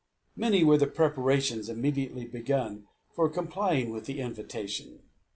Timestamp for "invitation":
4.19-5.03